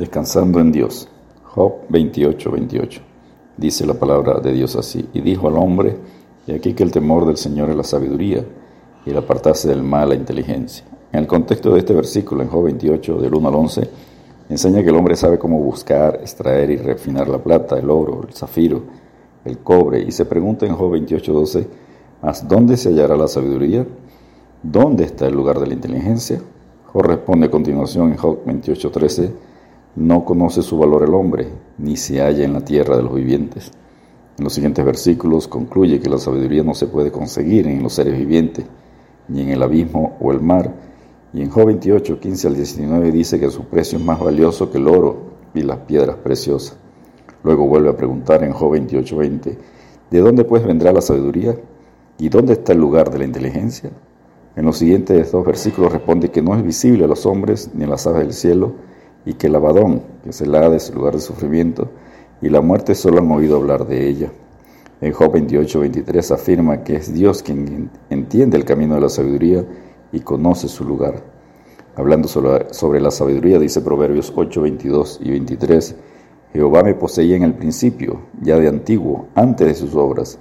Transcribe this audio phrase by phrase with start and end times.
[0.00, 1.08] Descansando en Dios.
[1.44, 3.02] Job 28, 28.
[3.58, 5.06] Dice la palabra de Dios así.
[5.12, 5.98] Y dijo al hombre,
[6.46, 8.42] y aquí que el temor del Señor es la sabiduría,
[9.04, 10.86] y el apartarse del mal la inteligencia.
[11.12, 13.90] En el contexto de este versículo, en Job 28, del 1 al 11,
[14.48, 18.32] enseña que el hombre sabe cómo buscar, extraer y refinar la plata, el oro, el
[18.32, 18.82] zafiro,
[19.44, 21.68] el cobre, y se pregunta en Job 28, 12,
[22.22, 23.86] ¿mas dónde se hallará la sabiduría?
[24.62, 26.40] ¿Dónde está el lugar de la inteligencia?
[26.86, 29.49] Job responde a continuación en Job 28, 13,
[29.96, 33.70] no conoce su valor el hombre, ni se halla en la tierra de los vivientes.
[34.38, 38.16] En los siguientes versículos concluye que la sabiduría no se puede conseguir en los seres
[38.16, 38.64] vivientes,
[39.28, 40.72] ni en el abismo o el mar.
[41.32, 44.78] Y en Job 28, 15 al 19 dice que su precio es más valioso que
[44.78, 46.76] el oro y las piedras preciosas.
[47.42, 49.58] Luego vuelve a preguntar en Job 28, 20,
[50.10, 51.56] ¿de dónde pues vendrá la sabiduría?
[52.18, 53.90] ¿Y dónde está el lugar de la inteligencia?
[54.56, 57.86] En los siguientes dos versículos responde que no es visible a los hombres ni a
[57.86, 58.74] las aves del cielo,
[59.24, 61.88] y que el Abadón, que es el Hades, lugar de sufrimiento,
[62.42, 64.30] y la muerte solo han oído hablar de ella.
[65.00, 69.64] En Job 28, 23 afirma que es Dios quien entiende el camino de la sabiduría
[70.12, 71.22] y conoce su lugar.
[71.96, 75.96] Hablando sobre la sabiduría, dice Proverbios 8, 22 y 23,
[76.52, 80.38] Jehová me poseía en el principio, ya de antiguo, antes de sus obras.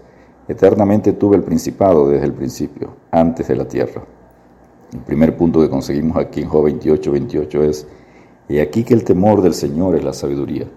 [0.47, 4.03] Eternamente tuve el principado desde el principio, antes de la tierra.
[4.91, 7.87] El primer punto que conseguimos aquí en Job 28, 28 es,
[8.49, 10.67] y aquí que el temor del Señor es la sabiduría.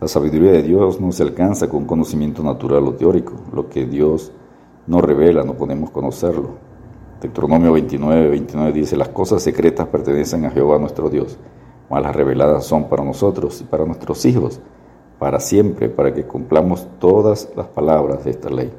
[0.00, 3.34] La sabiduría de Dios no se alcanza con conocimiento natural o teórico.
[3.52, 4.32] Lo que Dios
[4.86, 6.50] no revela, no podemos conocerlo.
[7.20, 11.38] Deuteronomio 29, 29 dice, las cosas secretas pertenecen a Jehová nuestro Dios,
[11.88, 14.60] mas las reveladas son para nosotros y para nuestros hijos,
[15.18, 18.70] para siempre, para que cumplamos todas las palabras de esta ley.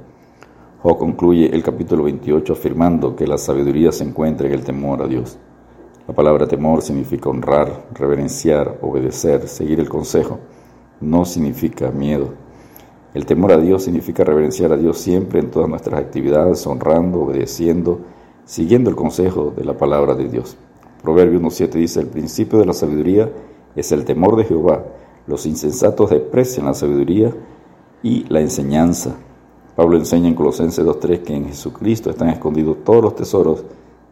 [0.84, 5.08] Job concluye el capítulo 28 afirmando que la sabiduría se encuentra en el temor a
[5.08, 5.40] Dios.
[6.08, 10.38] La palabra temor significa honrar, reverenciar, obedecer, seguir el consejo.
[11.02, 12.30] No significa miedo.
[13.16, 18.02] El temor a Dios significa reverenciar a Dios siempre en todas nuestras actividades, honrando, obedeciendo,
[18.46, 20.58] siguiendo el consejo de la palabra de Dios.
[21.02, 23.32] Proverbio 1.7 dice, el principio de la sabiduría
[23.76, 24.84] es el temor de Jehová.
[25.26, 27.34] Los insensatos desprecian la sabiduría
[28.04, 29.16] y la enseñanza.
[29.76, 33.64] Pablo enseña en Colosenses 2.3 que en Jesucristo están escondidos todos los tesoros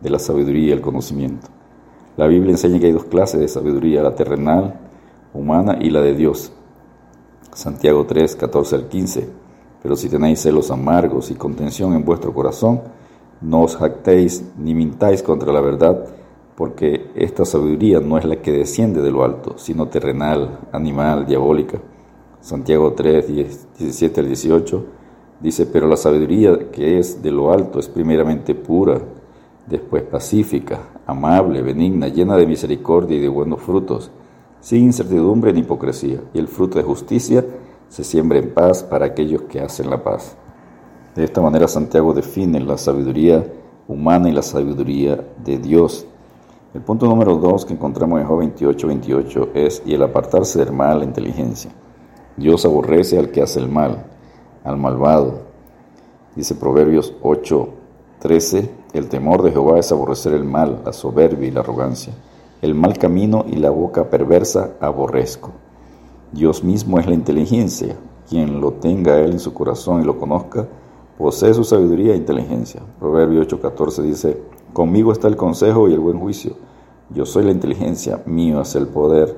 [0.01, 1.49] de la sabiduría y el conocimiento.
[2.15, 4.79] La Biblia enseña que hay dos clases de sabiduría, la terrenal,
[5.33, 6.51] humana y la de Dios.
[7.53, 9.29] Santiago 3, 14 al 15.
[9.81, 12.81] Pero si tenéis celos amargos y contención en vuestro corazón,
[13.41, 16.05] no os jactéis ni mintáis contra la verdad,
[16.55, 21.79] porque esta sabiduría no es la que desciende de lo alto, sino terrenal, animal, diabólica.
[22.41, 23.27] Santiago 3,
[23.79, 24.85] 17 al 18
[25.41, 29.01] dice, pero la sabiduría que es de lo alto es primeramente pura,
[29.67, 34.11] después pacífica, amable, benigna, llena de misericordia y de buenos frutos,
[34.59, 37.45] sin incertidumbre ni hipocresía, y el fruto de justicia
[37.89, 40.35] se siembra en paz para aquellos que hacen la paz.
[41.15, 43.45] De esta manera Santiago define la sabiduría
[43.87, 46.07] humana y la sabiduría de Dios.
[46.73, 50.73] El punto número dos que encontramos en Job 28, 28 es, y el apartarse del
[50.73, 51.71] mal, la inteligencia.
[52.35, 54.07] Dios aborrece al que hace el mal,
[54.63, 55.41] al malvado.
[56.35, 57.69] Dice Proverbios 8,
[58.19, 62.13] 13, el temor de Jehová es aborrecer el mal, la soberbia y la arrogancia.
[62.61, 65.51] El mal camino y la boca perversa aborrezco.
[66.31, 67.95] Dios mismo es la inteligencia.
[68.29, 70.67] Quien lo tenga él en su corazón y lo conozca,
[71.17, 72.81] posee su sabiduría e inteligencia.
[72.99, 74.41] Proverbio 8:14 dice,
[74.73, 76.53] conmigo está el consejo y el buen juicio.
[77.09, 79.35] Yo soy la inteligencia, mío es el poder.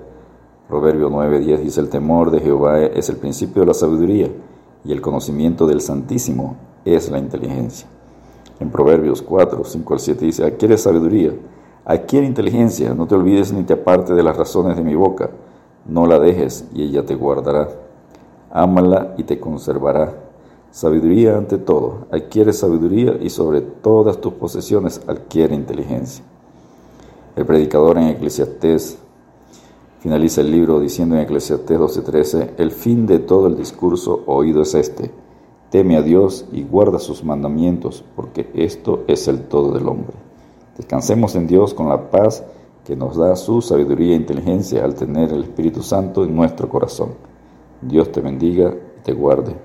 [0.68, 4.30] Proverbio 9:10 dice, el temor de Jehová es el principio de la sabiduría
[4.84, 7.88] y el conocimiento del Santísimo es la inteligencia.
[8.60, 11.34] En Proverbios 4, 5 al 7 dice, adquiere sabiduría,
[11.84, 15.30] adquiere inteligencia, no te olvides ni te aparte de las razones de mi boca,
[15.86, 17.70] no la dejes y ella te guardará.
[18.52, 20.14] Ámala y te conservará.
[20.72, 26.24] Sabiduría ante todo, adquiere sabiduría y sobre todas tus posesiones adquiere inteligencia.
[27.36, 28.98] El predicador en Eclesiastés
[30.00, 34.74] finaliza el libro diciendo en Eclesiastés 12:13, el fin de todo el discurso oído es
[34.76, 35.12] este
[35.70, 40.16] Teme a Dios y guarda sus mandamientos, porque esto es el todo del hombre.
[40.78, 42.44] Descansemos en Dios con la paz
[42.86, 47.16] que nos da su sabiduría e inteligencia al tener el Espíritu Santo en nuestro corazón.
[47.82, 49.56] Dios te bendiga y te guarde.